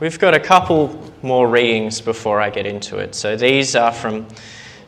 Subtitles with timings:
[0.00, 3.14] we've got a couple more readings before I get into it.
[3.14, 4.26] So these are from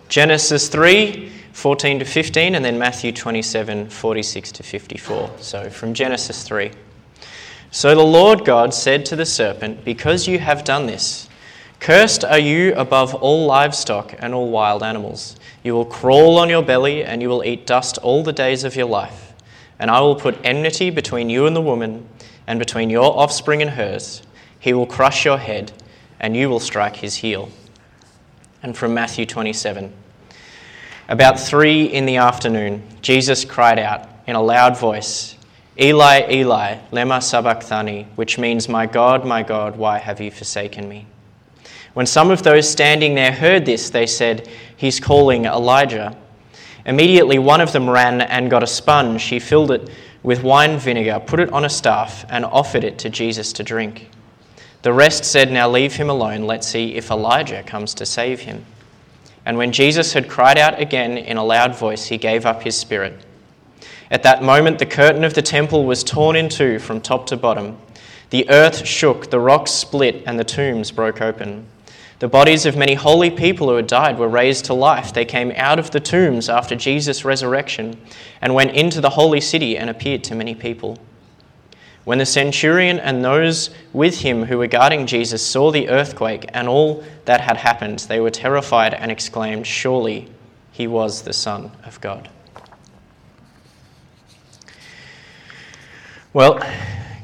[0.08, 5.30] Genesis 3 14 to 15, and then Matthew 27 46 to 54.
[5.38, 6.70] So from Genesis 3.
[7.72, 11.28] So the Lord God said to the serpent, Because you have done this,
[11.80, 15.36] cursed are you above all livestock and all wild animals.
[15.64, 18.76] You will crawl on your belly, and you will eat dust all the days of
[18.76, 19.34] your life.
[19.80, 22.08] And I will put enmity between you and the woman,
[22.46, 24.22] and between your offspring and hers.
[24.60, 25.72] He will crush your head,
[26.20, 27.50] and you will strike his heel.
[28.62, 29.92] And from Matthew 27.
[31.08, 35.36] About three in the afternoon, Jesus cried out in a loud voice,
[35.80, 41.06] Eli, Eli, lema sabachthani, which means, My God, my God, why have you forsaken me?
[41.94, 46.16] When some of those standing there heard this, they said, He's calling Elijah.
[46.84, 49.24] Immediately, one of them ran and got a sponge.
[49.24, 49.88] He filled it
[50.22, 54.10] with wine vinegar, put it on a staff, and offered it to Jesus to drink.
[54.82, 56.42] The rest said, Now leave him alone.
[56.42, 58.64] Let's see if Elijah comes to save him.
[59.44, 62.76] And when Jesus had cried out again in a loud voice, he gave up his
[62.76, 63.24] spirit.
[64.10, 67.36] At that moment, the curtain of the temple was torn in two from top to
[67.36, 67.78] bottom.
[68.30, 71.66] The earth shook, the rocks split, and the tombs broke open.
[72.18, 75.12] The bodies of many holy people who had died were raised to life.
[75.12, 77.98] They came out of the tombs after Jesus' resurrection
[78.40, 80.98] and went into the holy city and appeared to many people.
[82.08, 86.66] When the centurion and those with him who were guarding Jesus saw the earthquake and
[86.66, 90.32] all that had happened, they were terrified and exclaimed, Surely
[90.72, 92.30] he was the Son of God.
[96.32, 96.58] Well,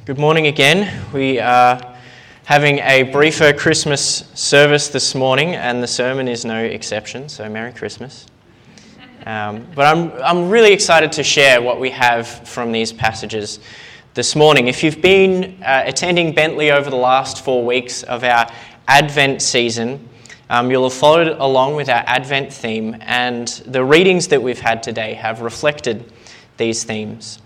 [0.04, 1.02] good morning again.
[1.14, 1.96] We are
[2.44, 7.72] having a briefer Christmas service this morning, and the sermon is no exception, so Merry
[7.72, 8.26] Christmas.
[9.24, 13.60] Um, but I'm, I'm really excited to share what we have from these passages
[14.14, 14.68] this morning.
[14.68, 18.48] If you've been uh, attending Bentley over the last four weeks of our
[18.86, 20.08] Advent season,
[20.48, 24.84] um, you'll have followed along with our Advent theme, and the readings that we've had
[24.84, 26.12] today have reflected
[26.58, 27.40] these themes.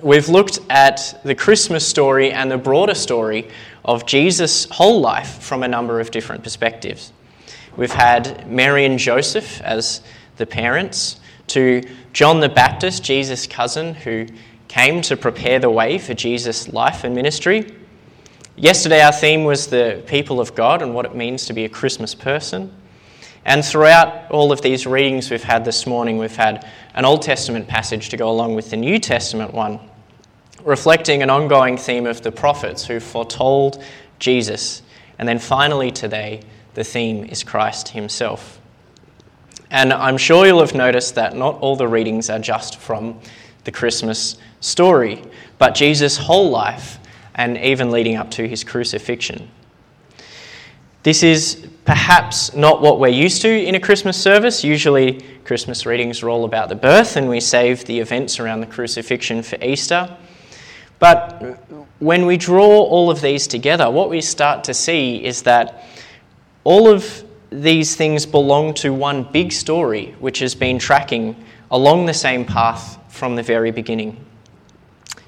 [0.00, 3.48] We've looked at the Christmas story and the broader story
[3.84, 7.12] of Jesus' whole life from a number of different perspectives.
[7.76, 10.02] We've had Mary and Joseph as
[10.36, 11.18] the parents,
[11.48, 14.26] to John the Baptist, Jesus' cousin, who
[14.70, 17.74] came to prepare the way for Jesus' life and ministry.
[18.54, 21.68] Yesterday, our theme was the people of God and what it means to be a
[21.68, 22.72] Christmas person.
[23.44, 27.66] And throughout all of these readings we've had this morning, we've had an Old Testament
[27.66, 29.80] passage to go along with the New Testament one
[30.62, 33.82] reflecting an ongoing theme of the prophets who foretold
[34.20, 34.82] Jesus.
[35.18, 36.42] And then finally, today,
[36.74, 38.60] the theme is Christ Himself.
[39.68, 43.20] And I'm sure you'll have noticed that not all the readings are just from
[43.64, 45.22] the Christmas story,
[45.58, 46.98] but Jesus' whole life
[47.34, 49.48] and even leading up to his crucifixion.
[51.02, 54.62] This is perhaps not what we're used to in a Christmas service.
[54.62, 58.66] Usually, Christmas readings are all about the birth, and we save the events around the
[58.66, 60.14] crucifixion for Easter.
[60.98, 61.58] But
[61.98, 65.86] when we draw all of these together, what we start to see is that
[66.64, 71.34] all of these things belong to one big story which has been tracking
[71.70, 74.16] along the same path from the very beginning.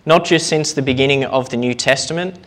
[0.07, 2.39] Not just since the beginning of the New Testament,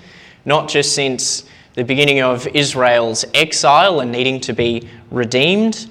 [0.44, 1.46] not just since
[1.76, 5.88] the beginning of Israel's exile and needing to be redeemed,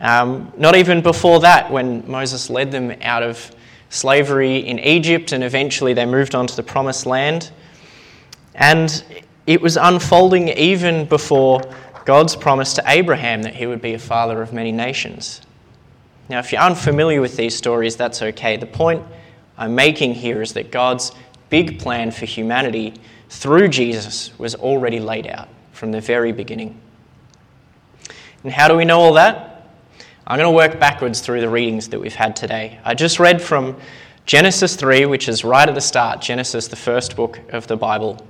[0.00, 3.50] um, not even before that, when Moses led them out of
[3.88, 7.52] slavery in Egypt, and eventually they moved on to the promised land.
[8.54, 9.02] And
[9.46, 11.62] it was unfolding even before
[12.04, 15.40] God's promise to Abraham that he would be a father of many nations.
[16.30, 18.56] Now, if you're unfamiliar with these stories, that's okay.
[18.56, 19.04] The point
[19.58, 21.10] I'm making here is that God's
[21.48, 22.94] big plan for humanity
[23.30, 26.80] through Jesus was already laid out from the very beginning.
[28.44, 29.70] And how do we know all that?
[30.24, 32.78] I'm going to work backwards through the readings that we've had today.
[32.84, 33.76] I just read from
[34.24, 38.24] Genesis 3, which is right at the start, Genesis, the first book of the Bible.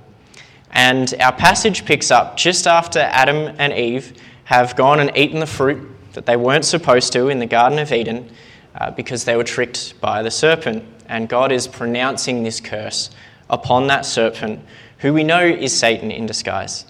[0.71, 5.45] And our passage picks up just after Adam and Eve have gone and eaten the
[5.45, 8.29] fruit that they weren't supposed to in the Garden of Eden
[8.75, 10.83] uh, because they were tricked by the serpent.
[11.07, 13.09] And God is pronouncing this curse
[13.49, 14.61] upon that serpent,
[14.99, 16.85] who we know is Satan in disguise.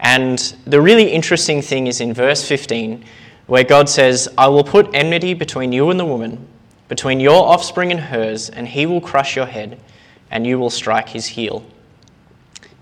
[0.00, 3.04] And the really interesting thing is in verse 15,
[3.46, 6.48] where God says, I will put enmity between you and the woman,
[6.88, 9.78] between your offspring and hers, and he will crush your head,
[10.30, 11.64] and you will strike his heel.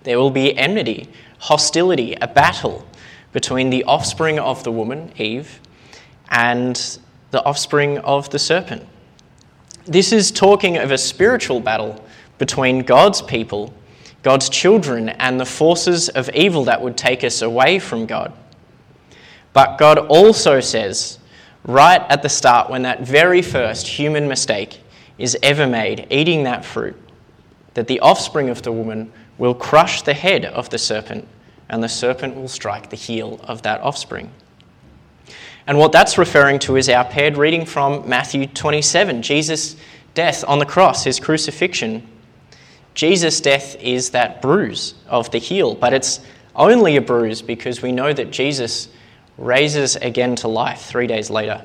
[0.04, 1.10] There will be enmity,
[1.40, 2.86] hostility, a battle
[3.32, 5.60] between the offspring of the woman, Eve,
[6.30, 6.98] and
[7.30, 8.86] the offspring of the serpent.
[9.86, 12.04] This is talking of a spiritual battle
[12.38, 13.74] between God's people
[14.22, 18.32] God's children and the forces of evil that would take us away from God.
[19.52, 21.18] But God also says,
[21.64, 24.80] right at the start, when that very first human mistake
[25.18, 26.96] is ever made, eating that fruit,
[27.74, 31.26] that the offspring of the woman will crush the head of the serpent,
[31.68, 34.30] and the serpent will strike the heel of that offspring.
[35.66, 39.76] And what that's referring to is our paired reading from Matthew 27, Jesus'
[40.14, 42.06] death on the cross, his crucifixion.
[42.94, 46.20] Jesus' death is that bruise of the heel, but it's
[46.56, 48.88] only a bruise because we know that Jesus
[49.38, 51.64] raises again to life three days later.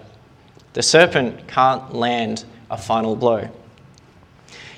[0.74, 3.50] The serpent can't land a final blow.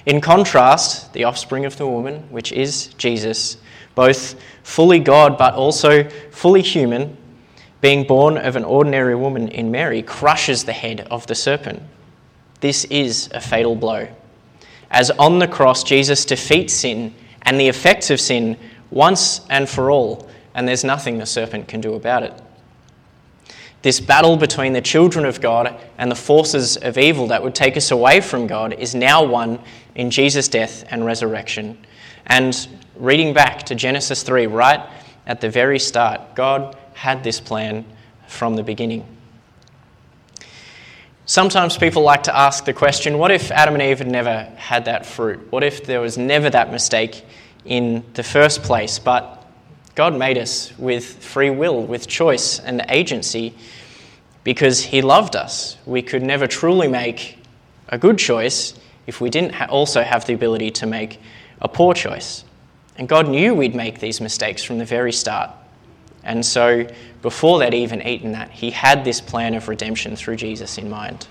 [0.05, 3.57] In contrast, the offspring of the woman, which is Jesus,
[3.93, 7.17] both fully God but also fully human,
[7.81, 11.81] being born of an ordinary woman in Mary, crushes the head of the serpent.
[12.59, 14.07] This is a fatal blow.
[14.89, 17.13] As on the cross, Jesus defeats sin
[17.43, 18.57] and the effects of sin
[18.89, 22.33] once and for all, and there's nothing the serpent can do about it.
[23.83, 27.77] This battle between the children of God and the forces of evil that would take
[27.77, 29.59] us away from God is now won
[29.95, 31.77] in Jesus' death and resurrection.
[32.25, 34.81] And reading back to Genesis 3, right
[35.27, 37.85] at the very start, God had this plan
[38.27, 39.05] from the beginning.
[41.27, 44.85] Sometimes people like to ask the question what if Adam and Eve had never had
[44.85, 45.51] that fruit?
[45.51, 47.23] What if there was never that mistake
[47.65, 48.97] in the first place?
[48.97, 49.45] But
[49.93, 53.53] God made us with free will, with choice and agency
[54.43, 55.77] because He loved us.
[55.85, 57.37] We could never truly make
[57.89, 58.73] a good choice
[59.05, 61.19] if we didn't also have the ability to make
[61.61, 62.43] a poor choice.
[62.97, 65.51] And God knew we'd make these mistakes from the very start.
[66.27, 66.85] And so,
[67.21, 71.25] before they'd even eaten that, He had this plan of redemption through Jesus in mind.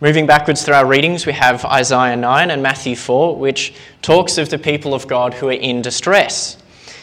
[0.00, 4.48] Moving backwards through our readings, we have Isaiah 9 and Matthew 4, which talks of
[4.48, 6.56] the people of God who are in distress.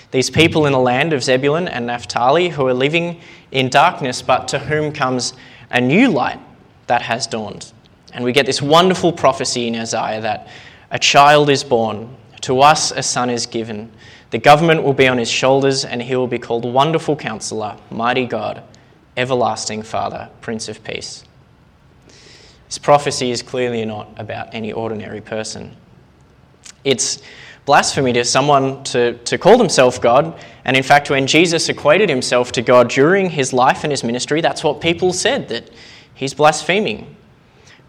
[0.09, 3.21] These people in the land of Zebulun and Naphtali who are living
[3.51, 5.33] in darkness, but to whom comes
[5.69, 6.39] a new light
[6.87, 7.71] that has dawned.
[8.13, 10.47] And we get this wonderful prophecy in Isaiah that
[10.89, 13.91] a child is born, to us a son is given.
[14.31, 18.25] The government will be on his shoulders, and he will be called Wonderful Counselor, Mighty
[18.25, 18.63] God,
[19.17, 21.25] Everlasting Father, Prince of Peace.
[22.67, 25.75] This prophecy is clearly not about any ordinary person.
[26.85, 27.21] It's
[27.65, 30.39] blasphemy to someone to, to call themselves God.
[30.63, 34.39] And in fact, when Jesus equated himself to God during his life and his ministry,
[34.39, 35.69] that's what people said, that
[36.15, 37.17] he's blaspheming.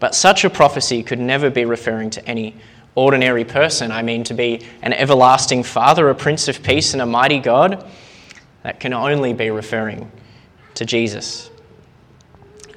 [0.01, 2.57] But such a prophecy could never be referring to any
[2.95, 3.91] ordinary person.
[3.91, 7.87] I mean, to be an everlasting Father, a Prince of Peace, and a mighty God,
[8.63, 10.11] that can only be referring
[10.75, 11.49] to Jesus.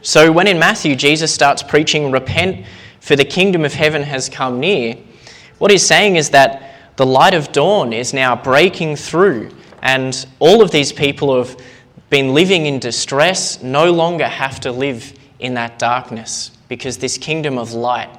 [0.03, 2.67] So when in Matthew Jesus starts preaching, Repent,
[3.01, 4.97] for the kingdom of heaven has come near,
[5.59, 9.51] what he's saying is that the light of dawn is now breaking through,
[9.83, 11.61] and all of these people who have
[12.09, 17.59] been living in distress no longer have to live in that darkness because this kingdom
[17.59, 18.11] of light,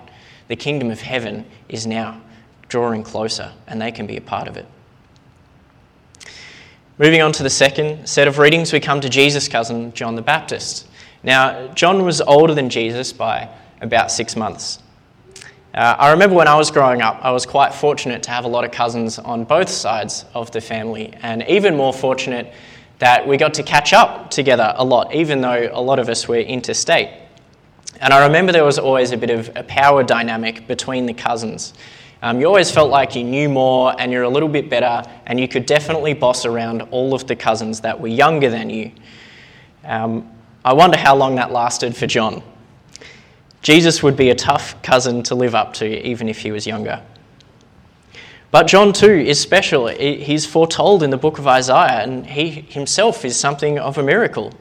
[0.48, 2.22] the kingdom of heaven, is now
[2.68, 4.66] drawing closer and they can be a part of it.
[6.98, 10.22] Moving on to the second set of readings, we come to Jesus' cousin, John the
[10.22, 10.88] Baptist.
[11.22, 13.50] Now, John was older than Jesus by
[13.82, 14.80] about six months.
[15.74, 18.48] Uh, I remember when I was growing up, I was quite fortunate to have a
[18.48, 22.52] lot of cousins on both sides of the family, and even more fortunate
[22.98, 26.28] that we got to catch up together a lot, even though a lot of us
[26.28, 27.10] were interstate.
[28.00, 31.74] And I remember there was always a bit of a power dynamic between the cousins.
[32.22, 35.40] Um, you always felt like you knew more and you're a little bit better, and
[35.40, 38.92] you could definitely boss around all of the cousins that were younger than you.
[39.84, 40.30] Um,
[40.66, 42.44] I wonder how long that lasted for John.
[43.62, 47.02] Jesus would be a tough cousin to live up to, even if he was younger.
[48.50, 49.88] But John, too, is special.
[49.88, 54.54] He's foretold in the book of Isaiah, and he himself is something of a miracle.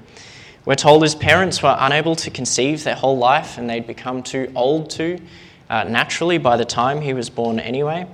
[0.67, 4.53] We're told his parents were unable to conceive their whole life, and they'd become too
[4.57, 5.19] old to
[5.71, 8.07] uh, naturally by the time he was born anyway.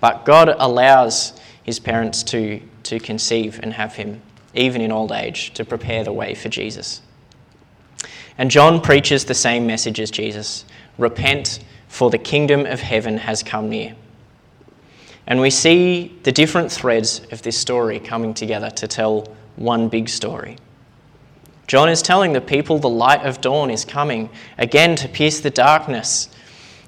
[0.00, 4.22] But God allows his parents to, to conceive and have him,
[4.54, 7.02] even in old age, to prepare the way for Jesus.
[8.38, 10.64] And John preaches the same message as Jesus
[10.96, 13.94] Repent, for the kingdom of heaven has come near.
[15.26, 20.08] And we see the different threads of this story coming together to tell one big
[20.08, 20.56] story.
[21.70, 25.50] John is telling the people the light of dawn is coming again to pierce the
[25.50, 26.28] darkness.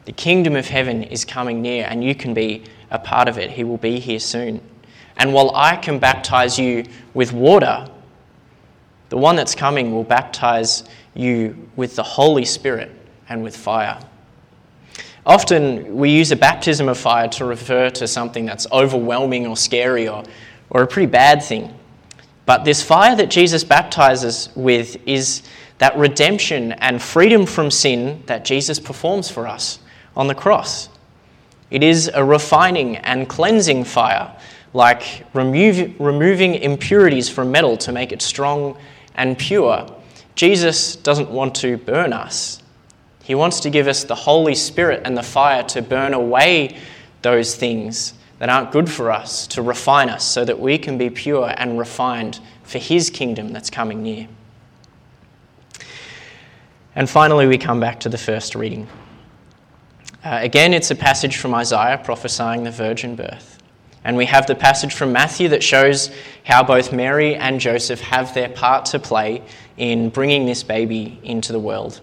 [0.06, 3.52] The kingdom of heaven is coming near, and you can be a part of it.
[3.52, 4.60] He will be here soon.
[5.18, 6.84] And while I can baptize you
[7.14, 7.86] with water,
[9.08, 10.82] the one that's coming will baptize
[11.14, 12.90] you with the Holy Spirit
[13.28, 14.00] and with fire.
[15.24, 20.08] Often we use a baptism of fire to refer to something that's overwhelming or scary
[20.08, 20.24] or,
[20.70, 21.72] or a pretty bad thing.
[22.44, 25.42] But this fire that Jesus baptizes with is
[25.78, 29.78] that redemption and freedom from sin that Jesus performs for us
[30.16, 30.88] on the cross.
[31.70, 34.36] It is a refining and cleansing fire,
[34.74, 38.76] like remove, removing impurities from metal to make it strong
[39.14, 39.86] and pure.
[40.34, 42.62] Jesus doesn't want to burn us,
[43.22, 46.78] He wants to give us the Holy Spirit and the fire to burn away
[47.22, 51.08] those things that aren't good for us, to refine us so that we can be
[51.08, 54.26] pure and refined for His kingdom that's coming near.
[56.96, 58.88] And finally, we come back to the first reading.
[60.24, 63.62] Uh, again, it's a passage from Isaiah prophesying the virgin birth.
[64.02, 66.10] And we have the passage from Matthew that shows
[66.42, 69.44] how both Mary and Joseph have their part to play
[69.76, 72.00] in bringing this baby into the world.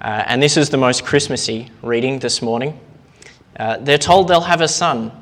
[0.00, 2.76] Uh, and this is the most Christmassy reading this morning.
[3.56, 5.12] Uh, they're told they'll have a son.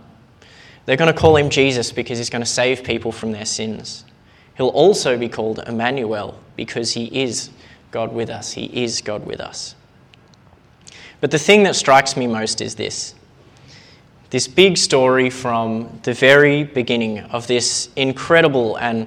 [0.84, 4.04] They're going to call him Jesus because he's going to save people from their sins.
[4.56, 7.50] He'll also be called Emmanuel because he is
[7.90, 8.52] God with us.
[8.52, 9.74] He is God with us.
[11.20, 13.14] But the thing that strikes me most is this
[14.30, 19.06] this big story from the very beginning of this incredible and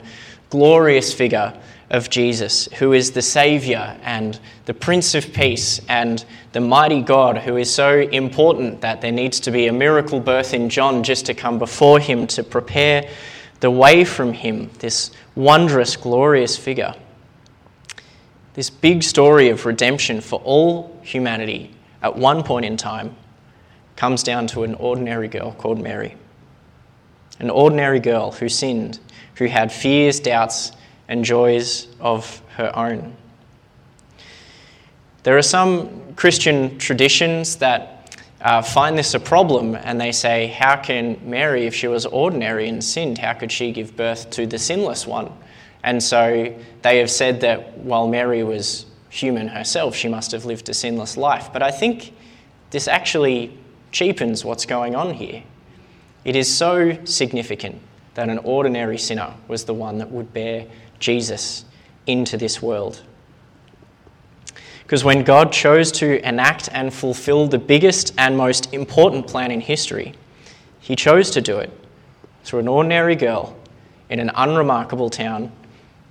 [0.52, 1.52] glorious figure
[1.90, 7.38] of Jesus, who is the Saviour and the Prince of Peace and the mighty God,
[7.38, 11.26] who is so important that there needs to be a miracle birth in John just
[11.28, 13.08] to come before him to prepare
[13.60, 16.94] the way from him, this wondrous, glorious figure.
[18.54, 23.16] This big story of redemption for all humanity at one point in time
[23.96, 26.16] comes down to an ordinary girl called Mary.
[27.40, 29.00] An ordinary girl who sinned,
[29.36, 30.72] who had fears, doubts,
[31.08, 33.16] and joys of her own.
[35.24, 40.76] There are some Christian traditions that uh, find this a problem and they say, How
[40.76, 44.60] can Mary, if she was ordinary and sinned, how could she give birth to the
[44.60, 45.32] sinless one?
[45.84, 50.70] And so they have said that while Mary was human herself, she must have lived
[50.70, 51.52] a sinless life.
[51.54, 52.14] But I think
[52.70, 53.58] this actually
[53.92, 55.44] cheapens what's going on here.
[56.24, 57.82] It is so significant
[58.16, 60.66] that an ordinary sinner was the one that would bear
[61.06, 61.66] Jesus
[62.08, 63.04] into this world.
[64.82, 69.62] Because when God chose to enact and fulfill the biggest and most important plan in
[69.62, 70.14] history,
[70.80, 71.70] He chose to do it
[72.44, 73.56] through an ordinary girl
[74.10, 75.52] in an unremarkable town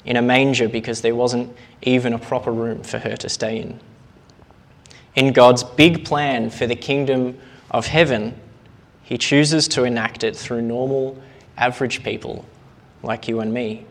[0.04, 3.80] in a manger because there wasn't even a proper room for her to stay in.
[5.16, 7.36] In God's big plan for the kingdom
[7.72, 8.38] of heaven,
[9.02, 11.20] He chooses to enact it through normal,
[11.56, 12.44] average people
[13.02, 13.86] like you and me.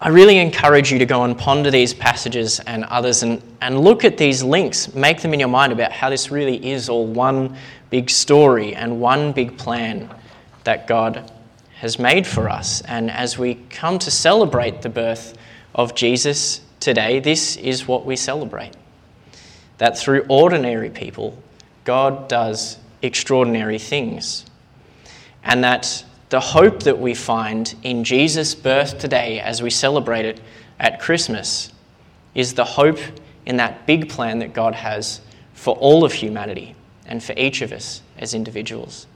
[0.00, 4.04] I really encourage you to go and ponder these passages and others and, and look
[4.04, 4.94] at these links.
[4.94, 7.56] Make them in your mind about how this really is all one
[7.90, 10.08] big story and one big plan
[10.62, 11.32] that God
[11.78, 12.80] has made for us.
[12.82, 15.36] And as we come to celebrate the birth
[15.74, 18.74] of Jesus today, this is what we celebrate
[19.78, 21.40] that through ordinary people,
[21.84, 24.44] God does extraordinary things.
[25.44, 30.40] And that the hope that we find in Jesus' birth today as we celebrate it
[30.78, 31.72] at Christmas
[32.34, 32.98] is the hope
[33.46, 35.20] in that big plan that God has
[35.54, 36.74] for all of humanity
[37.06, 39.06] and for each of us as individuals.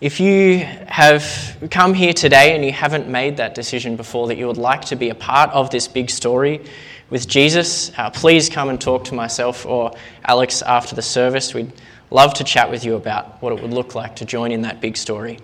[0.00, 4.46] If you have come here today and you haven't made that decision before that you
[4.46, 6.64] would like to be a part of this big story
[7.10, 9.92] with Jesus, uh, please come and talk to myself or
[10.24, 11.52] Alex after the service.
[11.52, 11.72] We'd
[12.10, 14.80] love to chat with you about what it would look like to join in that
[14.80, 15.38] big story.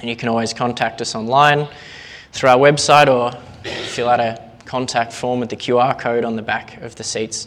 [0.00, 1.68] And you can always contact us online
[2.32, 3.32] through our website or
[3.86, 7.46] fill out a contact form with the QR code on the back of the seats.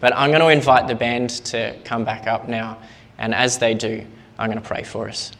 [0.00, 2.78] But I'm going to invite the band to come back up now,
[3.18, 4.04] and as they do,
[4.38, 5.32] I'm going to pray for us.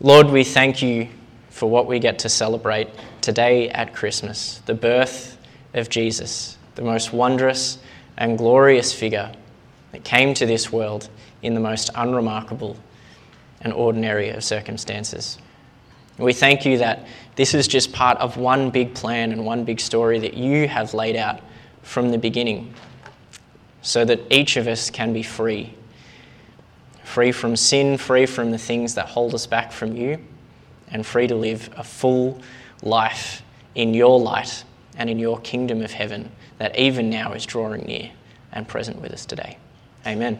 [0.00, 1.08] Lord, we thank you
[1.50, 2.88] for what we get to celebrate
[3.20, 5.36] today at Christmas the birth
[5.74, 7.78] of Jesus, the most wondrous
[8.16, 9.32] and glorious figure
[9.92, 11.08] that came to this world
[11.42, 12.76] in the most unremarkable
[13.60, 15.38] and ordinary of circumstances.
[16.18, 19.80] We thank you that this is just part of one big plan and one big
[19.80, 21.40] story that you have laid out
[21.82, 22.74] from the beginning
[23.82, 25.74] so that each of us can be free
[27.08, 30.18] free from sin, free from the things that hold us back from you,
[30.90, 32.38] and free to live a full
[32.82, 33.42] life
[33.74, 34.62] in your light
[34.98, 38.10] and in your kingdom of heaven that even now is drawing near
[38.52, 39.56] and present with us today.
[40.06, 40.38] Amen.